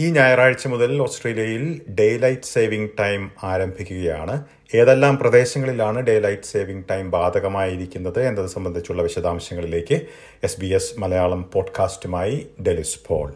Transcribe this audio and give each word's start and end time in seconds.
ഈ 0.00 0.10
ഞായറാഴ്ച 0.10 0.66
മുതൽ 0.66 1.02
ഓസ്ട്രേലിയയിൽ 1.02 1.80
ഡേ 2.00 2.16
ലൈറ്റ് 2.16 2.42
സേവിംഗ് 2.42 2.90
ടൈം 3.00 3.30
ആരംഭിക്കുകയാണ്. 3.42 4.44
ഏതെല്ലാം 4.74 5.18
പ്രദേശങ്ങളിലാണ് 5.18 6.00
ഡേ 6.00 6.18
ലൈറ്റ് 6.18 6.42
സേവിംഗ് 6.42 6.84
ടൈം 6.90 7.10
ബാധകമായിരിക്കുന്നത് 7.10 8.28
എന്നത് 8.28 8.46
സംബന്ധിച്ചുള്ള 8.46 9.02
വിശദാംശങ്ങളിലേക്ക് 9.02 10.00
എസ് 10.44 10.60
ബി 10.60 10.66
എസ് 10.66 11.00
മലയാളം 11.00 11.50
പോഡ്കാസ്റ്റുമായി 11.52 12.46
ഡെലിസ് 12.66 12.98
പോൾ. 13.06 13.34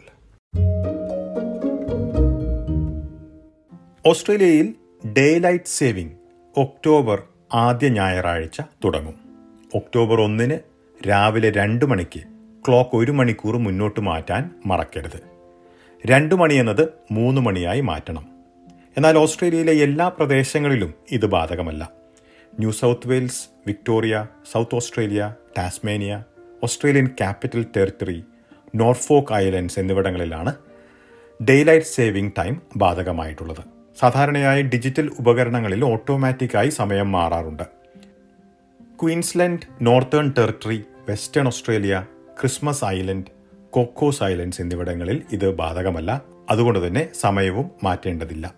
ഓസ്ട്രേലിയയിൽ 4.07 4.75
ഡേ 5.13 5.39
ലൈറ്റ് 5.39 5.65
സേവിംഗ് 5.67 6.13
ഒക്ടോബർ 6.57 7.23
ആദ്യ 7.55 7.89
ഞായറാഴ്ച 7.89 8.61
തുടങ്ങും. 8.85 9.15
ഒക്ടോബർ 9.75 10.21
ഒന്നിന് 10.21 10.59
രാവിലെ 11.09 11.51
രണ്ട് 11.51 11.85
മണിക്ക് 11.85 12.21
ക്ലോക്ക് 12.69 12.97
ഒരു 12.97 13.13
മണിക്കൂർ 13.13 13.57
മുന്നോട്ട് 13.57 14.01
മാറ്റാൻ 14.01 14.51
മറക്കരുത്. 14.67 15.38
രണ്ട് 16.07 16.35
മണി 16.35 16.55
എന്നത് 16.55 16.89
മൂന്ന് 17.11 17.41
മണിയായി 17.41 17.81
മാറ്റണം. 17.81 18.27
എന്നാൽ 18.97 19.19
ഓസ്ട്രേലിയയിലെ 19.19 19.73
എല്ലാ 19.73 20.09
പ്രദേശങ്ങളിലും 20.09 20.95
ഇത് 21.11 21.27
ബാധകമല്ല. 21.27 21.91
New 22.59 22.71
South 22.71 23.09
Wales 23.09 23.49
Victoria 23.67 24.27
South 24.53 24.75
Australia 24.75 25.35
Tasmania 25.59 26.25
Australian 26.63 27.07
Capital 27.07 27.67
Territory 27.77 28.25
Norfolk 28.75 29.33
Islands 29.33 29.79
എന്നിവിടങ്ങളിലാണ് 29.79 30.55
ഡേലൈറ്റ് 31.49 31.87
സേവിംഗ് 31.87 32.33
ടൈം 32.39 32.63
ബാധകമായിട്ടുള്ളത്. 32.77 33.65
സാധാരണയായി 34.01 34.63
ഡിജിറ്റൽ 34.63 35.11
ഉപകരണങ്ങളിൽ 35.19 35.85
ഓട്ടോമാറ്റിക്കായി 35.85 36.69
സമയം 36.69 37.13
മാറാറുണ്ട്. 37.13 37.63
Queensland 39.03 39.87
Northern 39.87 40.35
Territory 40.39 40.85
Western 41.09 41.47
Australia 41.47 42.07
Christmas 42.41 42.85
Island 42.85 43.38
Cocos 43.71 44.23
Islands 44.23 44.61
എന്നിവിടങ്ങളിൽ 44.61 45.23
ഇത് 45.33 45.55
ബാധകമല്ല. 45.55 46.23
അതുകൊണ്ട് 46.51 46.87
തന്നെ 46.87 47.09
സമയവും 47.21 47.71
മാറ്റേണ്ടതില്ല. 47.85 48.55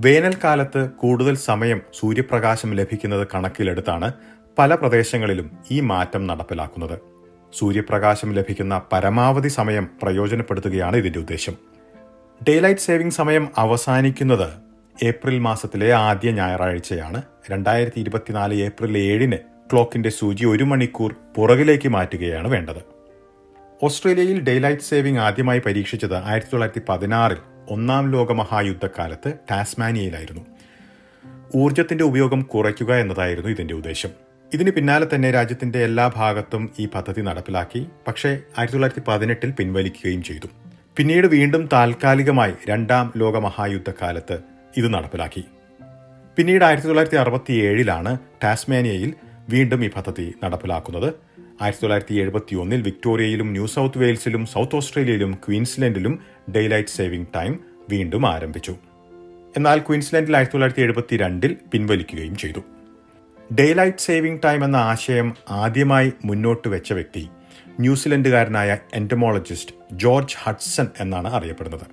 വേനൽക്കാലത്ത് 0.00 0.90
കൂടുതൽ 0.90 1.36
സമയം 1.36 1.80
സൂര്യപ്രകാശം 1.98 2.74
ലഭിക്കുന്നത് 2.74 3.28
കണക്കിലെടുത്താണ് 3.34 4.12
പല 4.58 4.74
പ്രദേശങ്ങളിലും 4.74 5.50
ഈ 5.70 5.80
മാറ്റം 5.80 6.26
നടപ്പിലാക്കുന്നത്. 6.26 6.98
സൂര്യപ്രകാശം 7.54 8.32
ലഭിക്കുന്ന 8.32 8.82
പരമാവധി 8.92 9.48
സമയം 9.48 9.88
പ്രയോജനപ്പെടുത്തുകയാണ് 10.02 10.96
ഇതിന്റെ 10.96 11.18
ഉദ്ദേശം. 11.18 11.52
ഡേലൈറ്റ് 12.48 12.80
സേവിംഗ് 12.80 13.12
സമയം 13.12 13.48
അവസാനിക്കുന്നത് 13.56 14.50
ഏപ്രിൽ 15.04 15.38
മാസത്തിലെ 15.38 15.92
ആദ്യ 15.92 16.30
ഞായറാഴ്ചയാണ്. 16.30 17.22
രണ്ടായിരത്തി 17.50 18.00
ഇരുപത്തിനാല് 18.00 18.54
ഏപ്രിൽ 18.54 18.98
ഏഴിന് 18.98 19.36
ക്ലോക്കിന്റെ 19.72 20.10
സൂചി 20.10 20.44
ഒരു 20.44 20.64
മണിക്കൂർ 20.64 21.14
പുറകിലേക്ക് 21.36 21.88
മാറ്റുകയാണ് 21.88 22.48
വേണ്ടത്. 22.48 22.99
ഓസ്ട്രേലിയയിൽ 23.82 24.40
ഡേലൈറ്റ് 24.40 24.82
സേവിംഗ് 24.82 25.20
ആദ്യമായി 25.20 25.58
പരീക്ഷിച്ചത് 25.58 26.14
ആയിരത്തി 26.14 26.50
തൊള്ളായിരത്തി 26.52 26.82
പതിനാറിൽ 26.88 27.36
ഒന്നാം 27.70 28.12
ലോക 28.12 28.32
മഹായുദ്ധക്കാലത്ത് 28.32 29.32
ടാസ്മാനിയയിലായിരുന്നു. 29.50 30.42
ഊർജത്തിന്റെ 31.56 32.04
ഉപയോഗം 32.04 32.42
കുറയ്ക്കുക 32.42 32.94
എന്നതായിരുന്നു 32.94 33.50
ഇതിന്റെ 33.50 33.74
ഉദ്ദേശം. 33.74 34.08
ഇതിന് 34.52 34.70
പിന്നാലെ 34.70 35.06
തന്നെ 35.14 35.30
രാജ്യത്തിന്റെ 35.30 35.84
എല്ലാ 35.84 36.10
ഭാഗത്തും 36.16 36.70
ഈ 36.78 36.88
പദ്ധതി 36.94 37.20
നടപ്പിലാക്കി 37.20 37.86
പക്ഷേ 38.08 38.28
ആയിരത്തി 38.28 38.72
തൊള്ളായിരത്തി 38.72 39.10
പതിനെട്ടിൽ 39.10 39.50
പിൻവലിക്കുകയും 39.50 40.22
ചെയ്തു. 40.22 40.46
പിന്നീട് 40.96 41.26
വീണ്ടും 41.26 41.68
താൽക്കാലികമായി 41.72 42.52
രണ്ടാം 42.68 43.12
ലോക 43.16 43.36
മഹായുദ്ധക്കാലത്ത് 43.36 44.38
ഇത് 44.76 44.94
നടപ്പിലാക്കി. 44.94 45.44
പിന്നീട് 46.36 46.64
ആയിരത്തി 46.64 46.86
തൊള്ളായിരത്തി 46.86 47.16
അറുപത്തി 47.16 47.52
ഏഴിലാണ് 47.52 48.18
ടാസ്മാനിയയിൽ 48.44 49.14
വീണ്ടും 49.48 49.84
ഈ 49.84 49.90
പദ്ധതി 49.90 50.34
നടപ്പിലാക്കുന്നത്. 50.44 51.29
ആയിരത്തി 51.60 51.82
തൊള്ളായിരത്തി 51.82 52.14
എഴുപത്തി 52.14 52.54
ഒന്നിൽ 52.54 52.82
വിക്ടോറിയയിലും 52.82 53.50
ന്യൂ 53.50 53.66
സൗത്ത് 53.66 53.98
വെയിൽസിലും 53.98 54.46
സൗത്ത് 54.46 54.76
ഓസ്ട്രേലിയയിലും 54.76 55.34
ക്വീൻസ്ലൻഡിലും 55.34 56.18
ഡേലൈറ്റ് 56.56 56.88
സേവിംഗ് 56.88 57.26
ടൈം 57.36 57.60
വീണ്ടും 57.90 58.26
ആരംഭിച്ചു. 58.26 58.76
എന്നാൽ 59.56 59.78
ക്വീൻസ്ലൻഡിൽ 59.78 60.36
ആയിരത്തി 60.36 60.52
തൊള്ളായിരത്തി 60.52 60.82
എഴുപത്തി 60.82 61.16
രണ്ടിൽ 61.16 61.56
പിൻവലിക്കുകയും 61.72 62.36
ചെയ്തു. 62.36 62.60
ഡേലൈറ്റ് 63.54 63.98
സേവിംഗ് 63.98 64.40
ടൈം 64.44 64.64
എന്ന 64.64 64.76
ആശയം 64.76 65.34
ആദ്യമായി 65.50 66.12
മുന്നോട്ട് 66.24 66.68
വെച്ച 66.68 66.92
വ്യക്തി 66.92 67.28
ന്യൂസിലൻഡുകാരനായ 67.80 68.78
എന്റമോളജിസ്റ്റ് 68.94 69.74
ജോർജ് 69.92 70.36
ഹഡ്സൺ 70.42 70.86
എന്നാണ് 71.00 71.28
അറിയപ്പെടുന്നത്. 71.28 71.86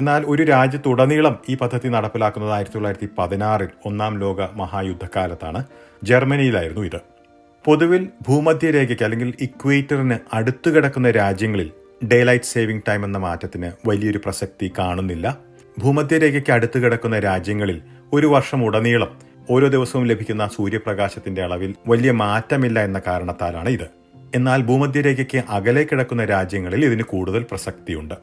എന്നാൽ 0.00 0.24
ഒരു 0.26 0.42
രാജ്യത്തുടനീളം 0.42 1.38
ഈ 1.48 1.54
പദ്ധതി 1.54 1.88
നടപ്പിലാക്കുന്നത് 1.88 2.52
ആയിരത്തി 2.52 2.74
തൊള്ളായിരത്തി 2.74 3.08
പതിനാറിൽ 3.18 3.68
ഒന്നാം 3.86 4.18
ലോക 4.18 4.42
മഹായുദ്ധകാലത്താണ്. 4.42 5.64
ജർമ്മനിയിലായിരുന്നു 6.04 6.82
ഇത്. 6.82 7.19
പൊതുവിൽ 7.64 8.08
ഭൂമധ്യരേഖയ്ക്ക് 8.28 9.04
അല്ലെങ്കിൽ 9.04 9.34
ഇക്വേറ്ററിന് 9.40 10.18
അടുത്തു 10.32 10.70
കിടക്കുന്ന 10.70 11.10
രാജ്യങ്ങളിൽ 11.10 11.70
ഡേലൈറ്റ് 12.12 12.44
സേവിംഗ് 12.44 12.82
ടൈം 12.88 13.04
എന്ന 13.04 13.18
മാറ്റത്തിന് 13.18 13.88
വലിയൊരു 13.88 14.18
പ്രസക്തി 14.18 14.72
കാണുന്നില്ല. 14.78 15.38
ഭൂമധ്യരേഖയ്ക്ക് 15.78 16.52
അടുത്തു 16.52 16.78
കിടക്കുന്ന 16.78 17.18
രാജ്യങ്ങളിൽ 17.18 17.82
ഒരു 18.12 18.26
വർഷം 18.26 18.64
ഉടനീളം 18.64 19.18
ഓരോ 19.50 19.66
ദിവസവും 19.68 20.06
ലഭിക്കുന്ന 20.06 20.50
സൂര്യപ്രകാശത്തിന്റെ 20.56 21.42
അളവിൽ 21.42 21.74
വലിയ 21.88 22.10
മാറ്റമില്ല 22.10 22.80
എന്ന 22.80 23.02
കാരണത്താലാണ് 23.06 23.68
ഇത്. 23.68 23.86
എന്നാൽ 24.34 24.62
ഭൂമധ്യരേഖയ്ക്ക് 24.62 25.42
അകലെ 25.48 25.82
കിടക്കുന്ന 25.82 26.24
രാജ്യങ്ങളിൽ 26.24 26.84
ഇതിന് 26.84 27.02
കൂടുതൽ 27.02 27.46
പ്രസക്തിയുണ്ട്. 27.50 28.14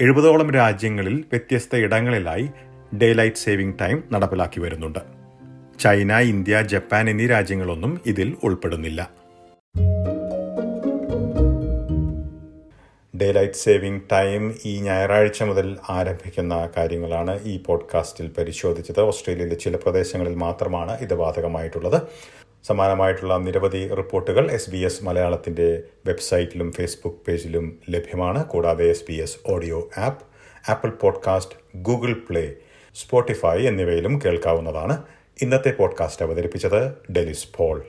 എഴുപതോളം 0.00 0.50
രാജ്യങ്ങളിൽ 0.50 1.24
വ്യത്യസ്ത 1.32 1.76
ഇടങ്ങളിലായി 1.76 2.48
ഡേലൈറ്റ് 2.96 3.36
സേവിംഗ് 3.36 3.74
ടൈം 3.80 4.02
നടപ്പിലാക്കി 4.12 4.60
വരുന്നുണ്ട്. 4.60 5.15
ചൈന 5.80 6.18
ഇന്ത്യ 6.18 6.62
ജപ്പാൻ 6.62 7.10
എന്നീ 7.10 7.26
രാജ്യങ്ങളൊന്നും 7.26 8.00
ഇതിൽ 8.06 8.36
ഉൾപ്പെടുന്നില്ല. 8.44 9.10
ഡേ 13.22 13.32
ലൈറ്റ് 13.32 13.54
സേവിംഗ് 13.54 14.02
ടൈം 14.12 14.54
ഈ 14.64 14.80
ഞായറാഴ്ച 14.80 15.42
മുതൽ 15.42 15.76
ആരംഭിക്കുന്ന 15.90 16.70
കാര്യങ്ങളാണ് 16.76 17.42
ഈ 17.42 17.62
പോഡ്കാസ്റ്റിൽ 17.66 18.30
പരിശോധിച്ചത്. 18.38 19.00
ഓസ്ട്രേലിയയിലെ 19.00 19.54
ചില 19.54 19.76
പ്രദേശങ്ങളിൽ 19.76 20.34
മാത്രമാണ് 20.34 20.98
ഇത് 20.98 21.14
ബാധകമായിട്ടുള്ളത്. 21.14 22.02
സമാനമായിട്ടുള്ള 22.64 23.36
നിരവധി 23.36 23.94
റിപ്പോർട്ടുകൾ 23.94 24.50
എസ് 24.50 24.70
ബി 24.70 24.78
എസ് 24.78 25.04
മലയാളത്തിന്റെ 25.04 25.82
വെബ്സൈറ്റിലും 26.06 26.72
ഫേസ്ബുക്ക് 26.72 27.18
പേജിലും 27.28 27.78
ലഭ്യമാണ്. 27.90 28.44
കൂടാതെ 28.44 28.84
S 28.84 29.04
B 29.08 29.14
S 29.14 29.36
audio 29.46 29.90
app 29.98 30.22
Apple 30.70 30.90
podcast 30.90 31.54
Google 31.76 32.12
Play 32.12 32.52
Spotify 32.94 33.66
എന്നിവയിലും 33.66 34.20
കേൾക്കാവുന്നതാണ്. 34.24 35.02
ഇന്നത്തെ 35.42 35.70
പോഡ്കാസ്റ്റ് 35.70 36.22
അവതരിപ്പിച്ചത് 36.22 37.12
ഡെലിസ് 37.12 37.48
പോൾ. 37.56 37.84